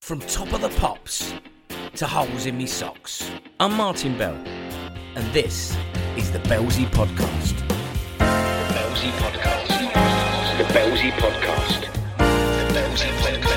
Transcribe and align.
From 0.00 0.20
top 0.20 0.54
of 0.54 0.62
the 0.62 0.70
pops 0.80 1.34
to 1.96 2.06
holes 2.06 2.46
in 2.46 2.56
me 2.56 2.64
socks. 2.64 3.30
I'm 3.60 3.74
Martin 3.74 4.16
Bell, 4.16 4.42
and 5.16 5.32
this 5.32 5.76
is 6.16 6.32
the 6.32 6.40
Belsy 6.40 6.86
Podcast. 6.86 7.56
The 8.18 8.74
Belsy 8.74 9.10
Podcast. 9.10 9.68
The 10.58 10.64
Belsy 10.72 11.10
Podcast. 11.10 11.80
The 12.18 12.74
Belsy 12.74 13.08
Podcast. 13.08 13.52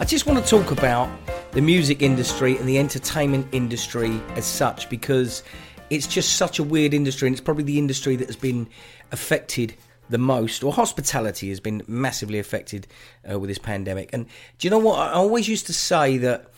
I 0.00 0.04
just 0.04 0.26
want 0.26 0.44
to 0.44 0.50
talk 0.50 0.72
about 0.72 1.08
the 1.52 1.60
music 1.60 2.02
industry 2.02 2.56
and 2.56 2.68
the 2.68 2.78
entertainment 2.78 3.46
industry 3.52 4.20
as 4.30 4.44
such 4.44 4.90
because 4.90 5.44
it's 5.90 6.08
just 6.08 6.36
such 6.36 6.58
a 6.58 6.64
weird 6.64 6.92
industry, 6.92 7.28
and 7.28 7.34
it's 7.34 7.44
probably 7.44 7.64
the 7.64 7.78
industry 7.78 8.16
that 8.16 8.26
has 8.26 8.36
been 8.36 8.68
affected 9.12 9.74
the 10.10 10.18
most, 10.18 10.64
or 10.64 10.72
hospitality 10.72 11.48
has 11.50 11.60
been 11.60 11.82
massively 11.86 12.40
affected 12.40 12.88
uh, 13.30 13.38
with 13.38 13.48
this 13.48 13.58
pandemic. 13.58 14.10
And 14.12 14.26
do 14.58 14.66
you 14.66 14.70
know 14.70 14.78
what? 14.78 14.98
I 14.98 15.12
always 15.12 15.48
used 15.48 15.66
to 15.68 15.72
say 15.72 16.18
that 16.18 16.51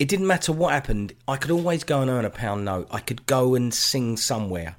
it 0.00 0.08
didn't 0.08 0.26
matter 0.26 0.50
what 0.50 0.72
happened, 0.72 1.12
I 1.28 1.36
could 1.36 1.50
always 1.50 1.84
go 1.84 2.00
and 2.00 2.10
earn 2.10 2.24
a 2.24 2.30
pound 2.30 2.64
note. 2.64 2.88
I 2.90 3.00
could 3.00 3.26
go 3.26 3.54
and 3.54 3.72
sing 3.72 4.16
somewhere, 4.16 4.74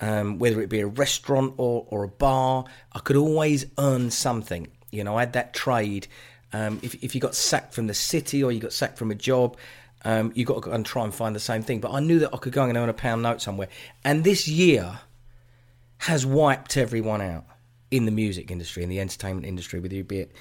um, 0.00 0.40
whether 0.40 0.60
it 0.60 0.68
be 0.68 0.80
a 0.80 0.86
restaurant 0.86 1.54
or, 1.58 1.86
or 1.90 2.02
a 2.02 2.08
bar, 2.08 2.64
I 2.90 2.98
could 2.98 3.14
always 3.14 3.66
earn 3.78 4.10
something. 4.10 4.66
You 4.90 5.04
know, 5.04 5.16
I 5.16 5.20
had 5.20 5.34
that 5.34 5.54
trade. 5.54 6.08
Um, 6.52 6.80
if, 6.82 6.96
if 7.04 7.14
you 7.14 7.20
got 7.20 7.36
sacked 7.36 7.72
from 7.72 7.86
the 7.86 7.94
city 7.94 8.42
or 8.42 8.50
you 8.50 8.58
got 8.58 8.72
sacked 8.72 8.98
from 8.98 9.12
a 9.12 9.14
job, 9.14 9.56
um, 10.04 10.32
you 10.34 10.44
got 10.44 10.54
to 10.54 10.60
go 10.60 10.72
and 10.72 10.84
try 10.84 11.04
and 11.04 11.14
find 11.14 11.36
the 11.36 11.40
same 11.40 11.62
thing. 11.62 11.78
But 11.78 11.92
I 11.92 12.00
knew 12.00 12.18
that 12.18 12.34
I 12.34 12.38
could 12.38 12.52
go 12.52 12.64
and 12.64 12.76
earn 12.76 12.88
a 12.88 12.94
pound 12.94 13.22
note 13.22 13.40
somewhere. 13.40 13.68
And 14.02 14.24
this 14.24 14.48
year 14.48 14.98
has 15.98 16.26
wiped 16.26 16.76
everyone 16.76 17.20
out 17.20 17.44
in 17.92 18.06
the 18.06 18.10
music 18.10 18.50
industry, 18.50 18.82
in 18.82 18.88
the 18.88 18.98
entertainment 18.98 19.46
industry, 19.46 19.78
whether 19.78 19.94
you 19.94 20.02
be 20.02 20.18
it 20.18 20.32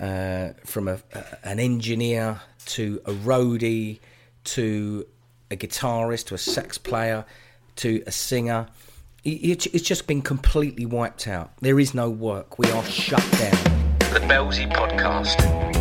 uh, 0.00 0.50
from 0.64 0.88
a, 0.88 0.98
an 1.44 1.58
engineer 1.58 2.40
to 2.66 3.00
a 3.04 3.12
roadie 3.12 4.00
to 4.44 5.06
a 5.50 5.56
guitarist 5.56 6.26
to 6.26 6.34
a 6.34 6.38
sax 6.38 6.78
player 6.78 7.24
to 7.76 8.02
a 8.06 8.12
singer. 8.12 8.68
It, 9.24 9.30
it, 9.30 9.66
it's 9.74 9.86
just 9.86 10.06
been 10.06 10.22
completely 10.22 10.86
wiped 10.86 11.28
out. 11.28 11.52
There 11.60 11.78
is 11.78 11.94
no 11.94 12.10
work. 12.10 12.58
We 12.58 12.70
are 12.70 12.84
shut 12.84 13.24
down. 13.32 13.98
The 14.12 14.24
Belsy 14.28 14.66
Podcast. 14.66 15.72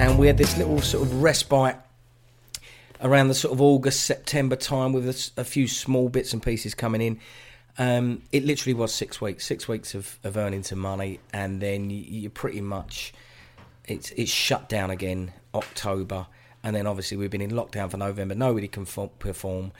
and 0.00 0.18
we 0.18 0.26
had 0.26 0.38
this 0.38 0.56
little 0.56 0.80
sort 0.80 1.06
of 1.06 1.22
respite 1.22 1.76
around 3.02 3.28
the 3.28 3.34
sort 3.34 3.52
of 3.52 3.60
August 3.60 4.04
September 4.04 4.56
time 4.56 4.92
with 4.92 5.32
a 5.36 5.44
few 5.44 5.66
small 5.66 6.08
bits 6.08 6.32
and 6.32 6.42
pieces 6.42 6.74
coming 6.74 7.00
in. 7.00 7.20
Um, 7.78 8.22
it 8.32 8.44
literally 8.44 8.74
was 8.74 8.92
six 8.92 9.20
weeks, 9.20 9.46
six 9.46 9.66
weeks 9.66 9.94
of, 9.94 10.18
of 10.24 10.36
earning 10.36 10.62
some 10.62 10.80
money, 10.80 11.20
and 11.32 11.60
then 11.60 11.88
you, 11.88 12.02
you 12.02 12.30
pretty 12.30 12.60
much 12.60 13.12
it's 13.86 14.10
it's 14.12 14.30
shut 14.30 14.68
down 14.68 14.90
again 14.90 15.32
October, 15.54 16.26
and 16.62 16.76
then 16.76 16.86
obviously 16.86 17.16
we've 17.16 17.30
been 17.30 17.40
in 17.40 17.52
lockdown 17.52 17.90
for 17.90 17.96
November. 17.96 18.34
Nobody 18.34 18.68
can 18.68 18.84
fo- 18.84 19.08
perform, 19.18 19.72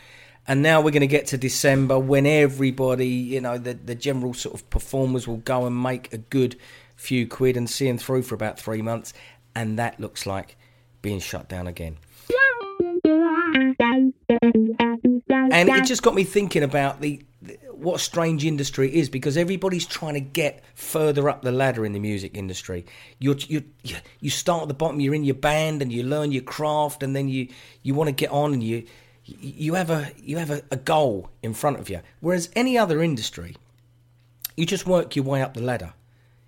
and 0.49 0.63
now 0.63 0.81
we're 0.81 0.93
going 0.93 1.01
to 1.01 1.07
get 1.07 1.27
to 1.29 1.39
December 1.39 1.99
when 1.99 2.27
everybody, 2.27 3.09
you 3.09 3.41
know, 3.41 3.59
the 3.59 3.75
the 3.75 3.95
general 3.95 4.35
sort 4.35 4.55
of 4.55 4.69
performers 4.71 5.29
will 5.29 5.39
go 5.39 5.67
and 5.67 5.83
make 5.83 6.13
a 6.13 6.19
good 6.19 6.57
few 6.97 7.27
quid 7.27 7.57
and 7.57 7.69
see 7.69 7.87
them 7.87 7.99
through 7.99 8.23
for 8.23 8.35
about 8.35 8.59
three 8.59 8.83
months, 8.83 9.13
and 9.55 9.79
that 9.79 10.01
looks 10.01 10.27
like 10.27 10.57
being 11.03 11.19
shut 11.19 11.49
down 11.49 11.67
again. 11.67 11.97
And 15.53 15.69
it 15.69 15.85
just 15.85 16.03
got 16.03 16.15
me 16.15 16.25
thinking 16.25 16.63
about 16.63 17.01
the, 17.01 17.23
the 17.43 17.59
what 17.73 17.97
a 17.97 17.99
strange 17.99 18.45
industry 18.45 18.89
it 18.89 18.95
is 18.95 19.09
because 19.09 19.37
everybody's 19.37 19.87
trying 19.87 20.15
to 20.15 20.21
get 20.21 20.63
further 20.75 21.29
up 21.31 21.43
the 21.43 21.53
ladder 21.53 21.87
in 21.87 21.93
the 21.93 21.99
music 21.99 22.37
industry. 22.37 22.85
You 23.19 23.37
you 23.49 23.65
you 24.21 24.31
start 24.31 24.63
at 24.63 24.69
the 24.69 24.75
bottom. 24.75 25.01
You're 25.01 25.15
in 25.15 25.25
your 25.25 25.35
band 25.35 25.83
and 25.83 25.93
you 25.93 26.03
learn 26.03 26.33
your 26.33 26.43
craft, 26.43 27.03
and 27.03 27.17
then 27.17 27.29
you 27.29 27.49
you 27.83 27.95
want 27.95 28.09
to 28.09 28.13
get 28.13 28.31
on 28.31 28.53
and 28.53 28.63
you 28.63 28.85
you 29.25 29.75
have 29.75 29.91
a 29.91 30.11
you 30.17 30.39
have 30.39 30.51
a, 30.51 30.63
a 30.71 30.77
goal 30.77 31.31
in 31.43 31.55
front 31.55 31.79
of 31.79 31.89
you. 31.89 32.01
Whereas 32.21 32.51
any 32.55 32.77
other 32.77 33.03
industry, 33.03 33.57
you 34.57 34.67
just 34.67 34.87
work 34.87 35.17
your 35.17 35.25
way 35.25 35.43
up 35.43 35.55
the 35.55 35.63
ladder. 35.63 35.95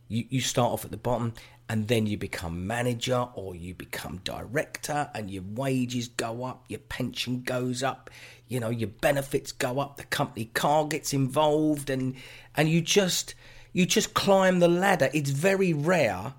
You, 0.09 0.27
you 0.29 0.41
start 0.41 0.73
off 0.73 0.85
at 0.85 0.91
the 0.91 0.97
bottom 0.99 1.33
and 1.73 1.89
then 1.89 2.05
you 2.05 2.19
become 2.19 2.67
manager 2.67 3.29
or 3.33 3.57
you 3.57 3.73
become 3.73 4.21
director 4.25 5.09
and 5.15 5.31
your 5.31 5.43
wages 5.55 6.07
go 6.07 6.45
up, 6.45 6.67
your 6.69 6.81
pension 6.81 7.41
goes 7.41 7.83
up, 7.83 8.11
you 8.47 8.61
know, 8.61 8.69
your 8.69 8.91
benefits 8.91 9.53
go 9.53 9.81
up, 9.81 9.97
the 9.97 10.05
company 10.05 10.51
car 10.53 10.87
gets 10.87 11.15
involved 11.15 11.89
and 11.89 12.15
and 12.59 12.69
you 12.69 12.83
just 12.83 13.35
you 13.73 13.87
just 13.87 14.13
climb 14.13 14.59
the 14.59 14.69
ladder. 14.69 15.09
It's 15.15 15.31
very 15.31 15.73
rare 15.73 16.35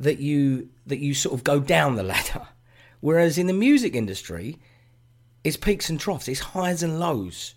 that 0.00 0.18
you 0.18 0.68
that 0.86 0.98
you 0.98 1.14
sort 1.14 1.32
of 1.32 1.44
go 1.44 1.60
down 1.60 1.96
the 1.96 2.02
ladder. 2.02 2.46
Whereas 3.00 3.38
in 3.38 3.46
the 3.46 3.54
music 3.54 3.94
industry, 3.94 4.58
it's 5.44 5.56
peaks 5.56 5.88
and 5.88 5.98
troughs, 5.98 6.28
it's 6.28 6.40
highs 6.40 6.82
and 6.82 7.00
lows. 7.00 7.54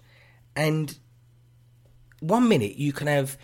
And 0.56 0.98
one 2.22 2.48
minute 2.48 2.78
you 2.78 2.94
can 2.94 3.08
have 3.08 3.38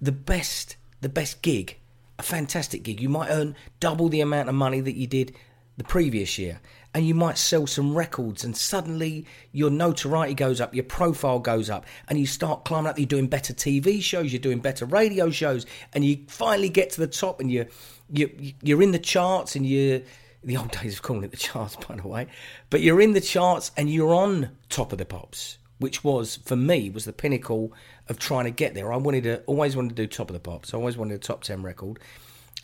the 0.00 0.10
best 0.12 0.76
the 1.02 1.10
best 1.10 1.42
gig 1.42 1.76
a 2.18 2.22
fantastic 2.22 2.82
gig. 2.82 3.00
You 3.00 3.08
might 3.08 3.30
earn 3.30 3.56
double 3.80 4.08
the 4.08 4.20
amount 4.20 4.48
of 4.48 4.54
money 4.54 4.80
that 4.80 4.96
you 4.96 5.06
did 5.06 5.36
the 5.76 5.84
previous 5.84 6.38
year 6.38 6.60
and 6.94 7.06
you 7.06 7.14
might 7.14 7.36
sell 7.36 7.66
some 7.66 7.94
records 7.94 8.42
and 8.42 8.56
suddenly 8.56 9.26
your 9.52 9.68
notoriety 9.68 10.32
goes 10.32 10.60
up 10.60 10.74
your 10.74 10.84
profile 10.84 11.38
goes 11.38 11.68
up 11.68 11.84
and 12.08 12.18
you 12.18 12.26
start 12.26 12.64
climbing 12.64 12.88
up 12.88 12.98
you're 12.98 13.06
doing 13.06 13.26
better 13.26 13.52
tv 13.52 14.02
shows 14.02 14.32
you're 14.32 14.40
doing 14.40 14.58
better 14.58 14.86
radio 14.86 15.28
shows 15.28 15.66
and 15.92 16.04
you 16.04 16.18
finally 16.28 16.70
get 16.70 16.88
to 16.88 17.00
the 17.00 17.06
top 17.06 17.40
and 17.40 17.50
you 17.50 17.66
you 18.10 18.54
you're 18.62 18.80
in 18.80 18.92
the 18.92 18.98
charts 18.98 19.54
and 19.54 19.66
you 19.66 20.02
the 20.42 20.56
old 20.56 20.70
days 20.82 20.94
of 20.94 21.02
calling 21.02 21.24
it 21.24 21.30
the 21.30 21.36
charts 21.36 21.76
by 21.76 21.94
the 21.94 22.08
way 22.08 22.26
but 22.70 22.80
you're 22.80 23.00
in 23.00 23.12
the 23.12 23.20
charts 23.20 23.70
and 23.76 23.90
you're 23.90 24.14
on 24.14 24.48
top 24.70 24.92
of 24.92 24.98
the 24.98 25.04
pops 25.04 25.58
which 25.78 26.02
was 26.04 26.36
for 26.36 26.56
me 26.56 26.90
was 26.90 27.04
the 27.04 27.12
pinnacle 27.12 27.72
of 28.08 28.18
trying 28.18 28.44
to 28.44 28.50
get 28.50 28.74
there. 28.74 28.92
I 28.92 28.96
wanted 28.96 29.24
to 29.24 29.42
always 29.42 29.76
wanted 29.76 29.90
to 29.90 29.94
do 29.94 30.06
top 30.06 30.30
of 30.30 30.34
the 30.34 30.40
pops. 30.40 30.72
I 30.72 30.76
always 30.76 30.96
wanted 30.96 31.14
a 31.14 31.18
top 31.18 31.42
ten 31.44 31.62
record, 31.62 31.98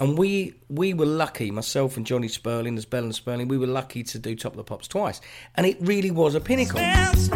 and 0.00 0.16
we 0.18 0.54
we 0.68 0.94
were 0.94 1.06
lucky. 1.06 1.50
Myself 1.50 1.96
and 1.96 2.06
Johnny 2.06 2.28
Spurling, 2.28 2.76
as 2.76 2.84
Bell 2.84 3.04
and 3.04 3.14
Spurling, 3.14 3.48
we 3.48 3.58
were 3.58 3.66
lucky 3.66 4.02
to 4.04 4.18
do 4.18 4.34
top 4.34 4.52
of 4.52 4.56
the 4.56 4.64
pops 4.64 4.88
twice, 4.88 5.20
and 5.54 5.66
it 5.66 5.76
really 5.80 6.10
was 6.10 6.34
a 6.34 6.40
pinnacle. 6.40 6.80
Was. 6.80 7.30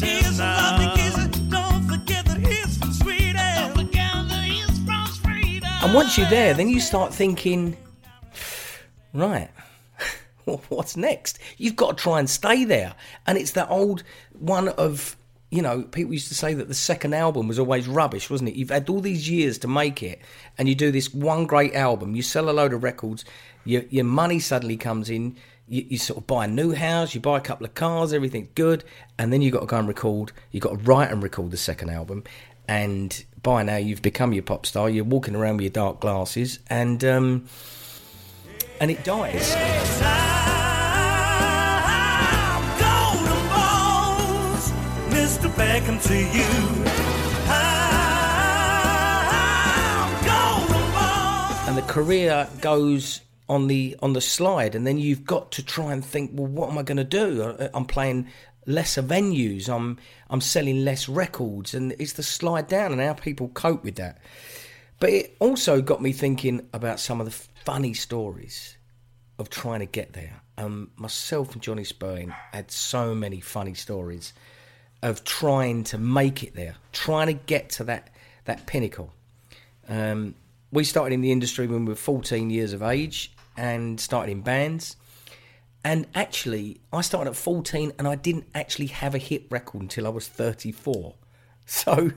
He's 0.00 0.40
a. 0.40 0.68
And 5.80 5.94
once 5.94 6.18
you're 6.18 6.28
there, 6.28 6.52
then 6.52 6.68
you 6.68 6.80
start 6.80 7.14
thinking, 7.14 7.74
right, 9.14 9.48
what's 10.68 10.96
next? 10.96 11.38
You've 11.56 11.76
got 11.76 11.96
to 11.96 12.02
try 12.02 12.18
and 12.18 12.28
stay 12.28 12.64
there. 12.64 12.94
And 13.26 13.38
it's 13.38 13.52
that 13.52 13.70
old 13.70 14.02
one 14.38 14.68
of, 14.68 15.16
you 15.50 15.62
know, 15.62 15.82
people 15.82 16.12
used 16.12 16.28
to 16.28 16.34
say 16.34 16.54
that 16.54 16.68
the 16.68 16.74
second 16.74 17.14
album 17.14 17.48
was 17.48 17.58
always 17.58 17.88
rubbish, 17.88 18.30
wasn't 18.30 18.50
it? 18.50 18.56
You've 18.56 18.70
had 18.70 18.88
all 18.88 19.00
these 19.00 19.28
years 19.28 19.58
to 19.58 19.68
make 19.68 20.02
it, 20.02 20.20
and 20.56 20.68
you 20.68 20.74
do 20.74 20.90
this 20.90 21.12
one 21.12 21.46
great 21.46 21.74
album, 21.74 22.14
you 22.14 22.22
sell 22.22 22.50
a 22.50 22.52
load 22.52 22.72
of 22.72 22.82
records, 22.82 23.24
your, 23.64 23.82
your 23.90 24.04
money 24.04 24.38
suddenly 24.38 24.76
comes 24.76 25.10
in. 25.10 25.36
You, 25.70 25.84
you 25.86 25.98
sort 25.98 26.16
of 26.16 26.26
buy 26.26 26.46
a 26.46 26.48
new 26.48 26.72
house, 26.72 27.14
you 27.14 27.20
buy 27.20 27.36
a 27.36 27.42
couple 27.42 27.66
of 27.66 27.74
cars, 27.74 28.14
everything's 28.14 28.48
good, 28.54 28.84
and 29.18 29.30
then 29.30 29.42
you've 29.42 29.52
got 29.52 29.60
to 29.60 29.66
go 29.66 29.76
and 29.76 29.86
record, 29.86 30.32
you've 30.50 30.62
got 30.62 30.70
to 30.70 30.84
write 30.84 31.10
and 31.10 31.22
record 31.22 31.50
the 31.50 31.58
second 31.58 31.90
album, 31.90 32.24
and 32.66 33.26
by 33.42 33.62
now 33.62 33.76
you've 33.76 34.02
become 34.02 34.32
your 34.32 34.42
pop 34.42 34.66
star. 34.66 34.88
You're 34.88 35.04
walking 35.04 35.34
around 35.34 35.56
with 35.56 35.62
your 35.64 35.70
dark 35.70 36.00
glasses, 36.00 36.58
and 36.68 37.04
um, 37.04 37.48
and 38.80 38.90
it 38.90 39.04
dies. 39.04 40.37
Mr. 45.28 45.50
Beckham 45.50 46.02
to 46.08 46.16
you. 46.16 46.84
And 51.68 51.76
the 51.76 51.82
career 51.82 52.48
goes 52.62 53.20
on 53.46 53.66
the 53.66 53.94
on 54.00 54.14
the 54.14 54.22
slide, 54.22 54.74
and 54.74 54.86
then 54.86 54.96
you've 54.96 55.26
got 55.26 55.52
to 55.52 55.62
try 55.62 55.92
and 55.92 56.02
think, 56.02 56.30
well, 56.32 56.46
what 56.46 56.70
am 56.70 56.78
I 56.78 56.82
going 56.82 56.96
to 56.96 57.04
do? 57.04 57.54
I'm 57.74 57.84
playing 57.84 58.28
lesser 58.64 59.02
venues. 59.02 59.68
I'm 59.68 59.98
I'm 60.30 60.40
selling 60.40 60.82
less 60.82 61.10
records, 61.10 61.74
and 61.74 61.92
it's 61.98 62.14
the 62.14 62.22
slide 62.22 62.66
down 62.66 62.92
and 62.92 63.00
how 63.02 63.12
people 63.12 63.48
cope 63.48 63.84
with 63.84 63.96
that. 63.96 64.22
But 64.98 65.10
it 65.10 65.36
also 65.40 65.82
got 65.82 66.00
me 66.00 66.12
thinking 66.12 66.66
about 66.72 67.00
some 67.00 67.20
of 67.20 67.26
the 67.26 67.46
funny 67.66 67.92
stories 67.92 68.78
of 69.38 69.50
trying 69.50 69.80
to 69.80 69.86
get 69.86 70.14
there. 70.14 70.40
Um, 70.56 70.90
myself 70.96 71.52
and 71.52 71.60
Johnny 71.60 71.84
Spurling 71.84 72.32
had 72.52 72.70
so 72.70 73.14
many 73.14 73.40
funny 73.40 73.74
stories 73.74 74.32
of 75.02 75.24
trying 75.24 75.84
to 75.84 75.98
make 75.98 76.42
it 76.42 76.54
there, 76.54 76.76
trying 76.92 77.28
to 77.28 77.32
get 77.32 77.70
to 77.70 77.84
that 77.84 78.10
that 78.44 78.66
pinnacle. 78.66 79.12
Um, 79.88 80.34
we 80.70 80.84
started 80.84 81.14
in 81.14 81.20
the 81.20 81.32
industry 81.32 81.66
when 81.66 81.84
we 81.84 81.92
were 81.92 81.96
14 81.96 82.50
years 82.50 82.72
of 82.72 82.82
age 82.82 83.32
and 83.56 84.00
started 84.00 84.32
in 84.32 84.40
bands. 84.42 84.96
And 85.84 86.06
actually, 86.14 86.80
I 86.92 87.00
started 87.02 87.30
at 87.30 87.36
14 87.36 87.92
and 87.98 88.06
I 88.08 88.14
didn't 88.14 88.46
actually 88.54 88.86
have 88.86 89.14
a 89.14 89.18
hit 89.18 89.46
record 89.50 89.82
until 89.82 90.06
I 90.06 90.10
was 90.10 90.28
34. 90.28 91.14
So 91.70 92.12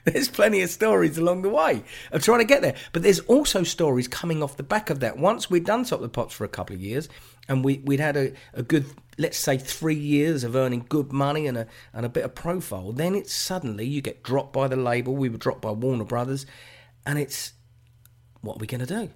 there's 0.04 0.28
plenty 0.28 0.62
of 0.62 0.70
stories 0.70 1.18
along 1.18 1.42
the 1.42 1.48
way 1.48 1.82
of 2.12 2.22
trying 2.22 2.40
to 2.40 2.44
get 2.44 2.62
there. 2.62 2.74
But 2.92 3.02
there's 3.02 3.20
also 3.20 3.62
stories 3.62 4.08
coming 4.08 4.42
off 4.42 4.56
the 4.56 4.62
back 4.62 4.90
of 4.90 5.00
that. 5.00 5.18
Once 5.18 5.50
we'd 5.50 5.64
done 5.64 5.84
Top 5.84 6.00
the 6.00 6.08
Pops 6.08 6.34
for 6.34 6.44
a 6.44 6.48
couple 6.48 6.74
of 6.74 6.82
years 6.82 7.08
and 7.48 7.64
we, 7.64 7.78
we'd 7.78 8.00
had 8.00 8.16
a, 8.16 8.32
a 8.54 8.62
good, 8.62 8.86
let's 9.18 9.38
say, 9.38 9.58
three 9.58 9.94
years 9.94 10.44
of 10.44 10.56
earning 10.56 10.86
good 10.88 11.12
money 11.12 11.46
and 11.46 11.58
a, 11.58 11.66
and 11.92 12.06
a 12.06 12.08
bit 12.08 12.24
of 12.24 12.34
profile, 12.34 12.92
then 12.92 13.14
it's 13.14 13.34
suddenly 13.34 13.86
you 13.86 14.00
get 14.00 14.22
dropped 14.22 14.52
by 14.52 14.68
the 14.68 14.76
label. 14.76 15.14
We 15.14 15.28
were 15.28 15.38
dropped 15.38 15.62
by 15.62 15.72
Warner 15.72 16.04
Brothers. 16.04 16.46
And 17.06 17.18
it's, 17.18 17.52
what 18.40 18.56
are 18.56 18.60
we 18.60 18.66
going 18.66 18.84
to 18.84 18.86
do? 18.86 19.10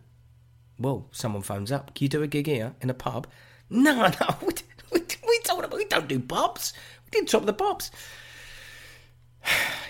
Well, 0.78 1.08
someone 1.12 1.42
phones 1.42 1.70
up. 1.70 1.94
Can 1.94 2.04
you 2.04 2.08
do 2.08 2.22
a 2.22 2.26
gig 2.26 2.46
here 2.46 2.74
in 2.80 2.90
a 2.90 2.94
pub? 2.94 3.26
No, 3.70 3.94
no, 3.94 4.36
we, 4.42 4.52
we, 4.92 5.00
we, 5.26 5.40
don't, 5.42 5.72
we 5.72 5.86
don't 5.86 6.06
do 6.06 6.20
pubs. 6.20 6.74
We 7.06 7.18
did 7.18 7.26
top 7.26 7.46
the 7.46 7.54
pops. 7.54 7.90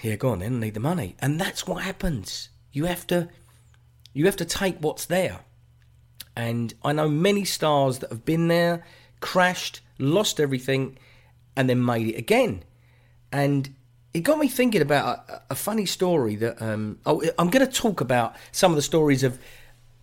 Yeah, 0.05 0.17
go 0.17 0.29
on 0.29 0.41
then. 0.41 0.61
Need 0.61 0.75
the 0.75 0.81
money, 0.81 1.17
and 1.19 1.41
that's 1.41 1.67
what 1.67 1.83
happens. 1.83 2.51
You 2.73 2.85
have 2.85 3.07
to, 3.07 3.31
you 4.13 4.27
have 4.27 4.37
to 4.37 4.45
take 4.45 4.77
what's 4.81 5.07
there. 5.07 5.41
And 6.37 6.75
I 6.85 6.93
know 6.93 7.09
many 7.09 7.47
stars 7.47 8.01
that 8.01 8.11
have 8.11 8.23
been 8.23 8.49
there, 8.49 8.85
crashed, 9.21 9.81
lost 9.99 10.41
everything, 10.41 10.99
and 11.57 11.71
then 11.71 11.83
made 11.83 12.09
it 12.09 12.19
again. 12.19 12.65
And 13.33 13.75
it 14.13 14.21
got 14.21 14.39
me 14.39 14.49
thinking 14.49 14.83
about 14.83 15.27
a, 15.27 15.43
a 15.51 15.55
funny 15.55 15.87
story 15.87 16.37
that 16.37 16.61
um, 16.61 16.99
oh, 17.07 17.23
I'm 17.39 17.49
going 17.49 17.67
to 17.67 17.73
talk 17.73 18.03
about 18.03 18.37
some 18.53 18.73
of 18.73 18.77
the 18.77 18.83
stories 18.83 19.23
of 19.23 19.39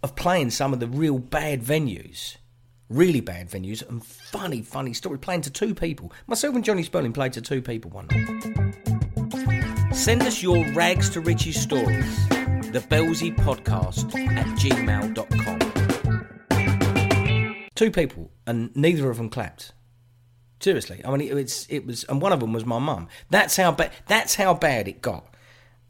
of 0.02 0.16
playing 0.16 0.50
some 0.50 0.74
of 0.74 0.80
the 0.80 0.88
real 0.88 1.20
bad 1.20 1.62
venues, 1.62 2.38
really 2.90 3.22
bad 3.22 3.52
venues, 3.52 3.88
and 3.88 4.04
funny, 4.04 4.64
funny 4.64 4.94
story. 4.94 5.20
Playing 5.20 5.42
to 5.42 5.52
two 5.52 5.76
people. 5.76 6.12
Myself 6.26 6.56
and 6.56 6.66
Johnny 6.66 6.82
Spurling 6.82 7.14
played 7.14 7.34
to 7.34 7.42
two 7.42 7.62
people 7.62 7.92
one 7.92 8.08
night. 8.08 8.81
Send 9.94 10.24
us 10.24 10.42
your 10.42 10.66
rags 10.72 11.10
to 11.12 11.20
riches 11.20 11.62
stories. 11.62 12.28
The 12.72 12.84
Belsy 12.88 13.32
Podcast 13.32 14.16
at 14.38 14.46
gmail.com. 14.58 15.60
Two 17.76 17.92
people, 17.92 18.32
and 18.48 18.74
neither 18.76 19.10
of 19.10 19.18
them 19.18 19.30
clapped. 19.30 19.74
Seriously, 20.62 21.02
I 21.04 21.12
mean, 21.12 21.22
it, 21.22 21.38
it's 21.38 21.68
it 21.70 21.86
was, 21.86 22.06
and 22.06 22.22
one 22.22 22.32
of 22.32 22.40
them 22.40 22.54
was 22.54 22.66
my 22.66 22.80
mum. 22.80 23.10
That's 23.30 23.58
how 23.58 23.74
bad. 23.74 23.92
That's 24.08 24.36
how 24.36 24.54
bad 24.54 24.88
it 24.88 25.02
got. 25.02 25.26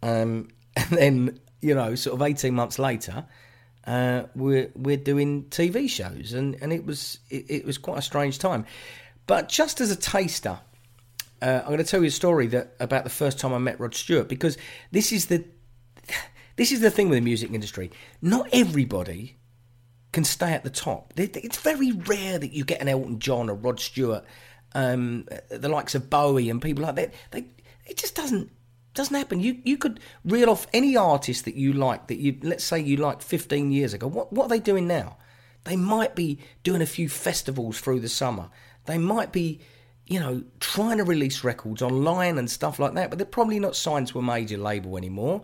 Um, 0.02 0.50
and 0.76 0.90
then 0.90 1.40
you 1.62 1.76
know, 1.76 1.94
sort 1.94 2.16
of 2.16 2.22
eighteen 2.24 2.56
months 2.56 2.80
later, 2.80 3.26
uh, 3.86 4.24
we're 4.36 4.72
we're 4.76 4.98
doing 4.98 5.44
TV 5.46 5.88
shows, 5.90 6.34
and, 6.34 6.58
and 6.62 6.74
it 6.74 6.86
was 6.86 7.20
it, 7.30 7.46
it 7.50 7.66
was 7.66 7.78
quite 7.78 8.00
a 8.00 8.02
strange 8.02 8.40
time. 8.40 8.66
But 9.28 9.48
just 9.48 9.80
as 9.80 9.92
a 9.92 9.96
taster, 9.96 10.60
uh, 11.42 11.62
I'm 11.62 11.68
going 11.68 11.78
to 11.78 11.84
tell 11.84 12.02
you 12.02 12.08
a 12.08 12.12
story 12.12 12.48
that 12.48 12.76
about 12.80 13.04
the 13.04 13.10
first 13.10 13.40
time 13.40 13.54
I 13.54 13.58
met 13.58 13.80
Rod 13.80 13.96
Stewart 13.96 14.28
because 14.28 14.58
this 14.92 15.12
is 15.12 15.28
the 15.28 15.44
this 16.56 16.72
is 16.72 16.82
the 16.82 16.92
thing 16.92 17.10
with 17.10 17.18
the 17.18 17.22
music 17.22 17.52
industry. 17.52 17.92
Not 18.22 18.48
everybody 18.54 19.38
can 20.12 20.24
stay 20.24 20.54
at 20.54 20.64
the 20.64 20.70
top. 20.70 21.14
It's 21.18 21.58
very 21.58 21.92
rare 21.92 22.38
that 22.38 22.54
you 22.54 22.64
get 22.64 22.82
an 22.82 22.88
Elton 22.88 23.20
John 23.20 23.50
or 23.50 23.56
Rod 23.56 23.80
Stewart, 23.80 24.26
um, 24.74 25.28
the 25.50 25.70
likes 25.70 25.96
of 25.96 26.10
Bowie 26.10 26.50
and 26.50 26.62
people 26.62 26.84
like 26.84 26.96
that. 26.96 27.14
They, 27.32 27.46
it 27.86 27.98
just 27.98 28.16
doesn't 28.16 28.52
doesn't 28.94 29.16
happen. 29.16 29.40
You 29.40 29.60
you 29.64 29.78
could 29.78 30.00
reel 30.26 30.50
off 30.50 30.68
any 30.74 30.96
artist 30.98 31.46
that 31.46 31.56
you 31.56 31.74
like 31.74 32.08
that 32.08 32.18
you 32.18 32.38
let's 32.44 32.64
say 32.64 32.80
you 32.80 32.98
liked 32.98 33.24
15 33.24 33.72
years 33.72 33.94
ago. 33.94 34.08
What 34.08 34.32
what 34.34 34.46
are 34.46 34.50
they 34.50 34.60
doing 34.60 34.88
now? 34.88 35.18
They 35.64 35.76
might 35.76 36.16
be 36.16 36.40
doing 36.64 36.82
a 36.82 36.88
few 36.88 37.08
festivals 37.08 37.80
through 37.80 38.00
the 38.00 38.10
summer. 38.10 38.50
They 38.86 38.98
might 38.98 39.32
be, 39.32 39.62
you 40.12 40.20
know, 40.20 40.44
trying 40.60 40.98
to 40.98 41.06
release 41.06 41.42
records 41.42 41.82
online 41.82 42.38
and 42.38 42.52
stuff 42.52 42.80
like 42.80 42.96
that. 42.96 43.10
But 43.10 43.18
they're 43.18 43.26
probably 43.26 43.62
not 43.62 43.78
signed 43.78 44.08
to 44.10 44.20
a 44.20 44.22
major 44.22 44.58
label 44.58 44.98
anymore. 44.98 45.44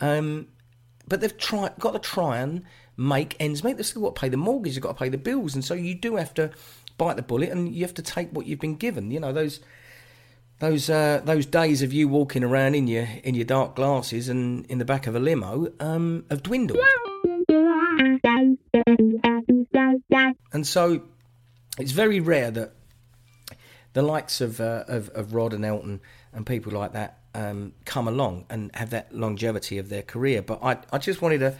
Um, 0.00 0.48
but 1.06 1.20
they've 1.20 1.36
tried 1.36 1.78
got 1.78 1.92
to 1.92 1.98
try 1.98 2.38
and 2.38 2.64
make 2.96 3.36
ends 3.38 3.62
meet. 3.62 3.76
They've 3.76 3.84
still 3.84 4.00
got 4.00 4.14
to 4.14 4.20
pay 4.22 4.30
the 4.30 4.38
mortgage. 4.38 4.72
They've 4.72 4.82
got 4.82 4.96
to 4.96 4.98
pay 4.98 5.10
the 5.10 5.18
bills, 5.18 5.54
and 5.54 5.62
so 5.62 5.74
you 5.74 5.94
do 5.94 6.16
have 6.16 6.32
to 6.34 6.50
bite 6.96 7.16
the 7.16 7.22
bullet 7.22 7.50
and 7.50 7.74
you 7.74 7.84
have 7.84 7.92
to 7.92 8.00
take 8.00 8.30
what 8.30 8.46
you've 8.46 8.58
been 8.58 8.76
given. 8.76 9.10
You 9.10 9.20
know 9.20 9.34
those 9.34 9.60
those 10.60 10.88
uh, 10.88 11.20
those 11.22 11.44
days 11.44 11.82
of 11.82 11.92
you 11.92 12.08
walking 12.08 12.42
around 12.42 12.74
in 12.74 12.86
your 12.86 13.06
in 13.22 13.34
your 13.34 13.44
dark 13.44 13.76
glasses 13.76 14.30
and 14.30 14.64
in 14.66 14.78
the 14.78 14.86
back 14.86 15.06
of 15.06 15.14
a 15.14 15.20
limo 15.20 15.70
um, 15.78 16.24
have 16.30 16.42
dwindled. 16.42 16.80
And 20.54 20.66
so 20.66 21.02
it's 21.78 21.92
very 21.92 22.20
rare 22.20 22.50
that 22.50 22.72
the 23.96 24.02
likes 24.02 24.42
of 24.42 24.60
uh, 24.60 24.84
of, 24.88 25.08
of 25.14 25.32
Rod 25.32 25.54
and 25.54 25.64
Elton 25.64 26.02
and 26.34 26.44
people 26.44 26.70
like 26.70 26.92
that 26.92 27.20
um, 27.34 27.72
come 27.86 28.06
along 28.06 28.44
and 28.50 28.70
have 28.74 28.90
that 28.90 29.10
longevity 29.10 29.78
of 29.78 29.88
their 29.88 30.02
career. 30.02 30.42
But 30.42 30.62
I 30.62 30.76
I 30.92 30.98
just 30.98 31.22
wanted 31.22 31.38
to 31.38 31.56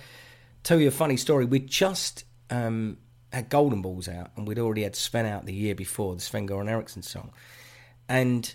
tell 0.63 0.79
you 0.79 0.87
a 0.89 0.91
funny 0.91 1.17
story. 1.17 1.47
We 1.47 1.61
just 1.61 2.25
um, 2.51 2.99
had 3.33 3.49
Golden 3.49 3.81
Balls 3.81 4.07
out, 4.07 4.33
and 4.37 4.47
we'd 4.47 4.59
already 4.59 4.83
had 4.83 4.95
Sven 4.95 5.25
out 5.25 5.47
the 5.47 5.55
year 5.55 5.75
before 5.75 6.15
the 6.15 6.21
Sven 6.21 6.47
Goran 6.47 6.69
Eriksson 6.69 7.01
song, 7.01 7.33
and 8.07 8.55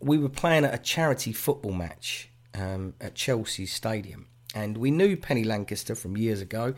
we 0.00 0.18
were 0.18 0.28
playing 0.28 0.64
at 0.64 0.74
a 0.74 0.78
charity 0.78 1.32
football 1.32 1.72
match 1.72 2.28
um, 2.54 2.94
at 3.00 3.14
Chelsea 3.14 3.66
Stadium, 3.66 4.26
and 4.52 4.76
we 4.76 4.90
knew 4.90 5.16
Penny 5.16 5.44
Lancaster 5.44 5.94
from 5.94 6.16
years 6.16 6.40
ago. 6.40 6.74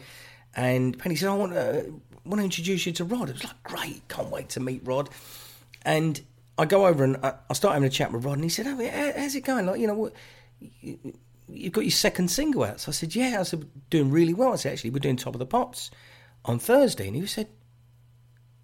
And 0.55 0.99
Penny 0.99 1.17
said, 1.17 1.31
"I 1.31 1.37
want 1.37 1.55
to 1.55 2.03
want 2.27 2.41
to 2.41 2.45
introduce 2.45 2.85
you 2.85 2.93
to 2.93 3.05
Rod." 3.05 3.31
It 3.31 3.37
was 3.37 3.45
like, 3.45 3.63
"Great, 3.63 4.07
can't 4.09 4.29
wait 4.29 4.51
to 4.51 4.61
meet 4.61 4.83
Rod." 4.85 5.09
And 5.85 6.21
I 6.59 6.65
go 6.65 6.87
over 6.87 7.03
and 7.05 7.17
I, 7.23 7.35
I 7.51 7.55
start 7.55 7.75
having 7.75 7.87
a 7.87 7.91
chat 7.91 8.13
with 8.13 8.25
Rod, 8.25 8.35
and 8.35 8.45
he 8.45 8.49
said, 8.51 8.67
oh, 8.67 8.77
how- 8.77 9.13
"How's 9.21 9.35
it 9.35 9.41
going? 9.43 9.67
Like, 9.67 9.81
you 9.81 9.87
know, 9.87 9.95
what, 9.95 10.13
you- 10.61 10.99
you've 11.49 11.73
got 11.73 11.83
your 11.85 11.91
second 11.91 12.29
single 12.31 12.65
out." 12.65 12.81
So 12.81 12.91
I 12.91 12.93
said, 12.93 13.15
"Yeah." 13.15 13.39
I 13.41 13.43
said, 13.43 13.67
"Doing 13.91 14.11
really 14.11 14.35
well." 14.35 14.53
I 14.53 14.57
said, 14.57 14.73
"Actually, 14.73 14.91
we're 14.91 14.99
doing 15.01 15.17
Top 15.17 15.35
of 15.35 15.39
the 15.39 15.47
Pops 15.47 15.91
on 16.45 16.59
Thursday," 16.59 17.07
and 17.09 17.17
he 17.17 17.27
said, 17.27 17.49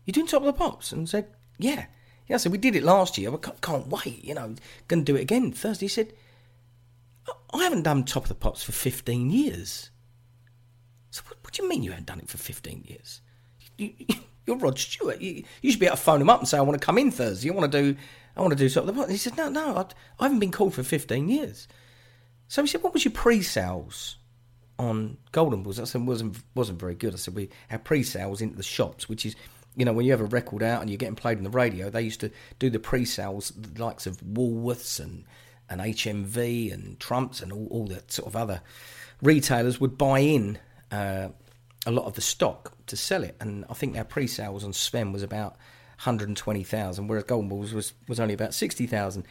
"You're 0.04 0.12
doing 0.12 0.26
Top 0.26 0.42
of 0.42 0.46
the 0.46 0.52
Pops?" 0.52 0.92
And 0.92 1.02
I 1.02 1.10
said, 1.10 1.28
"Yeah." 1.58 1.86
Yeah, 2.28 2.34
I 2.34 2.38
said, 2.38 2.52
we 2.52 2.58
did 2.58 2.76
it 2.76 2.82
last 2.82 3.16
year. 3.16 3.32
I 3.32 3.38
can't, 3.38 3.58
can't 3.62 3.86
wait, 3.88 4.22
you 4.22 4.34
know, 4.34 4.54
going 4.86 5.02
to 5.02 5.12
do 5.12 5.16
it 5.16 5.22
again 5.22 5.50
Thursday. 5.50 5.86
He 5.86 5.88
said, 5.88 6.12
I 7.54 7.62
haven't 7.62 7.84
done 7.84 8.04
Top 8.04 8.24
of 8.24 8.28
the 8.28 8.34
Pops 8.34 8.62
for 8.62 8.72
15 8.72 9.30
years. 9.30 9.88
So 11.10 11.22
what, 11.26 11.38
what 11.42 11.54
do 11.54 11.62
you 11.62 11.68
mean 11.70 11.82
you 11.82 11.92
haven't 11.92 12.04
done 12.06 12.18
it 12.20 12.28
for 12.28 12.36
15 12.36 12.84
years? 12.86 13.22
You, 13.78 13.94
you're 14.48 14.56
Rod 14.56 14.78
Stewart. 14.78 15.20
You, 15.20 15.44
you 15.62 15.70
should 15.70 15.78
be 15.78 15.86
able 15.86 15.96
to 15.96 16.02
phone 16.02 16.20
him 16.20 16.30
up 16.30 16.40
and 16.40 16.48
say, 16.48 16.58
I 16.58 16.62
want 16.62 16.80
to 16.80 16.84
come 16.84 16.98
in 16.98 17.10
Thursday. 17.10 17.50
I 17.50 17.54
want 17.54 17.70
to 17.70 17.82
do, 17.82 17.96
I 18.36 18.40
want 18.40 18.56
to 18.56 18.56
do 18.56 18.68
the 18.68 18.92
Pops. 18.92 19.10
He 19.10 19.16
said, 19.16 19.36
no, 19.36 19.48
no, 19.48 19.76
I, 19.76 19.84
I 20.18 20.24
haven't 20.24 20.40
been 20.40 20.50
called 20.50 20.74
for 20.74 20.82
15 20.82 21.28
years. 21.28 21.68
So 22.48 22.62
he 22.62 22.68
said, 22.68 22.82
what 22.82 22.94
was 22.94 23.04
your 23.04 23.12
pre-sales 23.12 24.16
on 24.78 25.18
Golden 25.32 25.62
Balls? 25.62 25.78
I 25.78 25.84
said, 25.84 26.06
wasn't, 26.06 26.38
wasn't 26.54 26.80
very 26.80 26.94
good. 26.94 27.12
I 27.12 27.18
said, 27.18 27.34
we 27.34 27.50
had 27.68 27.84
pre-sales 27.84 28.40
into 28.40 28.56
the 28.56 28.62
shops, 28.62 29.08
which 29.08 29.26
is, 29.26 29.36
you 29.76 29.84
know, 29.84 29.92
when 29.92 30.06
you 30.06 30.12
have 30.12 30.22
a 30.22 30.24
record 30.24 30.62
out 30.62 30.80
and 30.80 30.90
you're 30.90 30.96
getting 30.96 31.14
played 31.14 31.36
on 31.36 31.44
the 31.44 31.50
radio, 31.50 31.90
they 31.90 32.02
used 32.02 32.20
to 32.20 32.30
do 32.58 32.70
the 32.70 32.78
pre-sales, 32.78 33.50
the 33.50 33.84
likes 33.84 34.06
of 34.06 34.18
Woolworths 34.22 34.98
and, 34.98 35.24
and 35.68 35.82
HMV 35.82 36.72
and 36.72 36.98
Trumps 36.98 37.42
and 37.42 37.52
all, 37.52 37.68
all 37.70 37.86
the 37.86 38.02
sort 38.08 38.26
of 38.26 38.34
other 38.34 38.62
retailers 39.20 39.78
would 39.78 39.98
buy 39.98 40.20
in 40.20 40.58
uh, 40.90 41.28
a 41.86 41.90
lot 41.90 42.06
of 42.06 42.14
the 42.14 42.20
stock 42.20 42.72
to 42.86 42.96
sell 42.96 43.22
it. 43.22 43.36
And 43.40 43.64
I 43.70 43.74
think 43.74 43.96
our 43.96 44.04
pre-sales 44.04 44.64
on 44.64 44.72
Sven 44.72 45.12
was 45.12 45.22
about 45.22 45.52
120,000, 45.98 47.06
whereas 47.06 47.24
Golden 47.24 47.48
Balls 47.48 47.72
was, 47.72 47.92
was 48.08 48.20
only 48.20 48.34
about 48.34 48.54
60,000. 48.54 49.24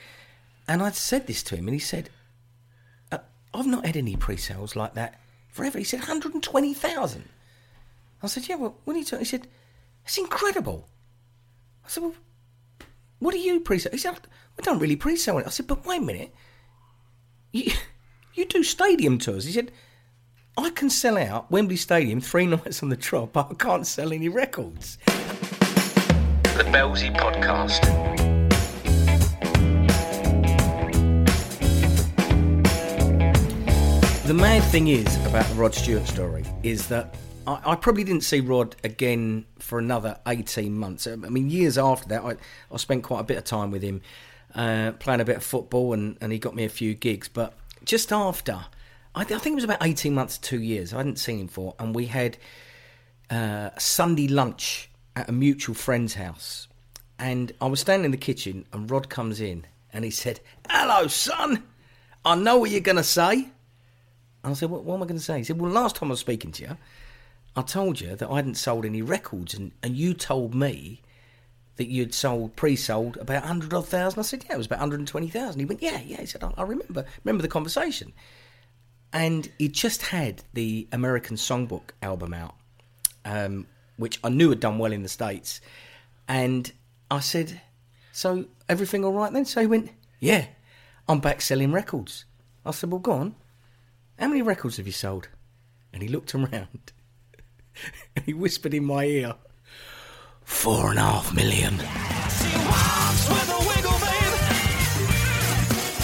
And 0.68 0.82
I 0.82 0.92
said 0.92 1.28
this 1.28 1.44
to 1.44 1.56
him, 1.56 1.68
and 1.68 1.74
he 1.74 1.80
said, 1.80 2.10
uh, 3.12 3.20
I've 3.54 3.68
not 3.68 3.86
had 3.86 3.98
any 3.98 4.16
pre-sales 4.16 4.76
like 4.76 4.94
that 4.96 5.20
forever. 5.50 5.78
He 5.78 5.84
said, 5.84 6.00
120,000. 6.00 7.30
I 8.22 8.28
said, 8.28 8.50
yeah, 8.50 8.56
well, 8.56 8.78
what 8.84 8.96
are 8.96 9.00
you 9.00 9.06
talking? 9.06 9.20
He 9.20 9.26
said, 9.26 9.48
it's 10.04 10.18
incredible. 10.18 10.88
I 11.86 11.90
said, 11.90 12.04
well, 12.04 12.16
what 13.20 13.32
do 13.32 13.40
you 13.40 13.60
pre-sell? 13.60 13.92
He 13.92 13.98
said, 13.98 14.20
we 14.58 14.64
don't 14.64 14.80
really 14.80 14.96
pre-sell 14.96 15.38
it. 15.38 15.48
I 15.48 15.50
said, 15.50 15.68
but 15.68 15.86
wait 15.86 16.02
a 16.02 16.06
minute. 16.06 16.34
You, 17.52 17.72
you 18.34 18.46
do 18.46 18.64
stadium 18.64 19.20
tours. 19.20 19.46
He 19.46 19.54
said, 19.54 19.72
I 20.60 20.72
can 20.72 20.90
sell 20.90 21.20
out 21.20 21.52
Wembley 21.52 21.76
Stadium 21.76 22.20
three 22.20 22.46
nights 22.48 22.82
on 22.82 22.90
the 22.90 22.98
trot, 22.98 23.32
but 23.32 23.52
I 23.52 23.54
can't 23.54 23.86
sell 23.86 24.12
any 24.12 24.28
records. 24.28 24.98
The 25.06 26.68
Belsy 26.72 27.12
Podcast. 27.12 27.86
The 34.26 34.34
mad 34.34 34.64
thing 34.72 34.88
is 34.88 35.26
about 35.28 35.46
the 35.46 35.54
Rod 35.54 35.76
Stewart 35.76 36.08
story 36.08 36.44
is 36.64 36.88
that 36.88 37.16
I, 37.46 37.62
I 37.64 37.76
probably 37.76 38.04
didn't 38.04 38.24
see 38.24 38.40
Rod 38.40 38.76
again 38.84 39.46
for 39.60 39.78
another 39.78 40.18
18 40.26 40.76
months. 40.76 41.06
I 41.06 41.16
mean, 41.18 41.52
years 41.52 41.78
after 41.78 42.10
that, 42.10 42.24
I, 42.24 42.36
I 42.72 42.78
spent 42.78 43.04
quite 43.04 43.20
a 43.20 43.24
bit 43.24 43.38
of 43.38 43.44
time 43.44 43.70
with 43.70 43.84
him 43.84 44.02
uh, 44.56 44.94
playing 44.94 45.22
a 45.22 45.26
bit 45.26 45.38
of 45.38 45.44
football 45.44 45.94
and, 45.94 46.18
and 46.20 46.32
he 46.32 46.40
got 46.40 46.56
me 46.56 46.64
a 46.66 46.70
few 46.70 46.96
gigs. 46.96 47.28
But 47.28 47.54
just 47.86 48.12
after 48.12 48.66
I, 49.18 49.24
th- 49.24 49.40
I 49.40 49.42
think 49.42 49.54
it 49.54 49.56
was 49.56 49.64
about 49.64 49.84
18 49.84 50.14
months, 50.14 50.38
two 50.38 50.62
years, 50.62 50.94
I 50.94 50.98
hadn't 50.98 51.18
seen 51.18 51.40
him 51.40 51.48
for, 51.48 51.74
and 51.80 51.96
we 51.96 52.06
had 52.06 52.38
uh, 53.32 53.72
a 53.76 53.80
Sunday 53.80 54.28
lunch 54.28 54.92
at 55.16 55.28
a 55.28 55.32
mutual 55.32 55.74
friend's 55.74 56.14
house. 56.14 56.68
And 57.18 57.52
I 57.60 57.66
was 57.66 57.80
standing 57.80 58.06
in 58.06 58.12
the 58.12 58.18
kitchen 58.18 58.66
and 58.72 58.90
Rod 58.92 59.10
comes 59.10 59.42
in 59.42 59.66
and 59.92 60.06
he 60.06 60.12
said, 60.12 60.40
Hello, 60.70 61.08
son. 61.08 61.64
I 62.24 62.36
know 62.36 62.58
what 62.58 62.70
you're 62.70 62.80
going 62.80 62.98
to 62.98 63.04
say. 63.04 63.34
And 63.34 63.52
I 64.44 64.54
said, 64.54 64.70
what, 64.70 64.84
what 64.84 64.96
am 64.96 65.04
I 65.04 65.08
going 65.08 65.18
to 65.18 65.24
say? 65.24 65.40
He 65.40 65.44
said, 65.44 65.60
Well, 65.60 65.72
last 65.72 65.96
time 65.96 66.10
I 66.10 66.12
was 66.12 66.20
speaking 66.20 66.52
to 66.52 66.64
you, 66.64 66.78
I 67.56 67.64
told 67.64 68.00
you 68.00 68.16
that 68.16 68.30
I 68.30 68.36
hadn't 68.36 68.56
sold 68.56 68.86
any 68.86 69.02
records, 69.02 69.56
and, 69.56 69.72
and 69.82 69.98
you 69.98 70.14
told 70.14 70.54
me 70.54 71.02
that 71.78 71.88
you'd 71.88 72.14
sold, 72.14 72.56
pre-sold 72.56 73.18
about 73.18 73.42
100 73.42 73.74
odd 73.74 73.88
thousand. 73.88 74.20
I 74.20 74.24
said, 74.24 74.46
Yeah, 74.48 74.54
it 74.54 74.58
was 74.58 74.68
about 74.68 74.80
120,000. 74.80 75.60
He 75.60 75.66
went, 75.66 75.82
Yeah, 75.82 76.02
yeah. 76.06 76.22
He 76.22 76.28
said, 76.28 76.44
I, 76.44 76.54
I 76.56 76.62
remember, 76.62 77.04
remember 77.24 77.42
the 77.42 77.48
conversation. 77.48 78.14
And 79.14 79.50
he 79.58 79.70
just 79.70 80.04
had 80.04 80.44
the 80.54 80.88
American 80.92 81.38
Songbook 81.38 81.92
album 82.02 82.34
out, 82.34 82.56
um, 83.26 83.68
which 83.98 84.20
I 84.24 84.30
knew 84.30 84.50
had 84.50 84.60
done 84.60 84.78
well 84.78 84.92
in 84.92 85.04
the 85.04 85.10
States. 85.10 85.62
And 86.28 86.72
I 87.10 87.20
said, 87.20 87.62
So 88.12 88.46
everything 88.68 89.06
all 89.06 89.14
right 89.14 89.32
then? 89.32 89.46
So 89.46 89.62
he 89.62 89.68
went, 89.68 89.92
Yeah, 90.20 90.46
I'm 91.08 91.20
back 91.20 91.42
selling 91.42 91.72
records. 91.72 92.26
I 92.66 92.72
said, 92.72 92.92
Well, 92.92 93.00
go 93.00 93.14
on. 93.14 93.36
How 94.20 94.28
many 94.28 94.42
records 94.42 94.78
have 94.78 94.88
you 94.88 94.94
sold? 94.94 95.30
And 95.94 96.02
he 96.02 96.10
looked 96.10 96.36
around 96.36 96.92
and 98.16 98.26
he 98.26 98.34
whispered 98.34 98.74
in 98.74 98.86
my 98.86 99.06
ear, 99.06 99.36
Four 100.44 100.92
and 100.92 101.00
a 101.00 101.02
half 101.02 101.36
million. 101.36 101.78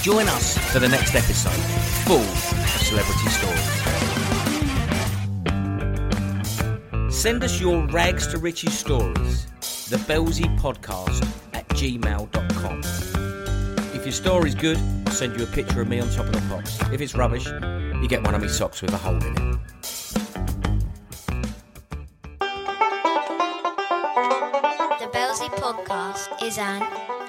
Join 0.02 0.28
us 0.28 0.58
for 0.74 0.80
the 0.80 0.90
next 0.90 1.16
episode, 1.16 1.52
full 2.06 2.73
celebrity 2.94 3.30
stories. 3.30 3.72
Send 7.16 7.44
us 7.44 7.60
your 7.60 7.88
rags 7.88 8.28
to 8.28 8.38
riches 8.38 8.78
stories, 8.78 9.48
the 9.90 9.98
Belsy 10.08 10.44
podcast 10.62 11.28
at 11.54 11.68
gmail.com. 11.70 12.82
If 13.96 14.06
your 14.06 14.12
story's 14.12 14.54
good, 14.54 14.78
I'll 15.08 15.14
send 15.14 15.40
you 15.40 15.44
a 15.44 15.48
picture 15.48 15.82
of 15.82 15.88
me 15.88 16.02
on 16.02 16.10
top 16.12 16.26
of 16.28 16.34
the 16.34 16.42
pops. 16.50 16.80
If 16.92 17.02
it's 17.02 17.16
rubbish, 17.16 17.48
you 17.48 18.08
get 18.08 18.24
one 18.24 18.36
of 18.36 18.42
my 18.42 18.48
socks 18.48 18.84
with 18.84 18.94
a 18.94 18.98
hole 18.98 19.16
in 19.16 19.32
it. 19.32 19.58
The 25.00 25.10
Belsy 25.12 25.48
Podcast 25.48 26.44
is 26.44 26.60
an 26.60 26.82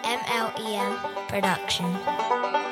MLEM 0.02 1.28
production. 1.28 2.63